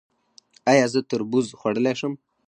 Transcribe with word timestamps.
ایا 0.71 0.85
زه 0.93 0.99
تربوز 1.09 1.45
خوړلی 1.59 1.93
شم؟ 1.99 2.13